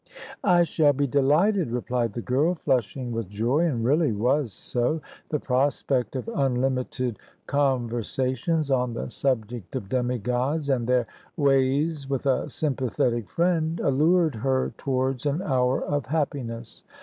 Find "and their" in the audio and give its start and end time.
10.71-11.05